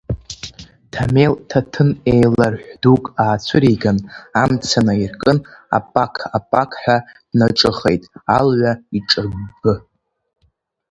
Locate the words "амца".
4.41-4.79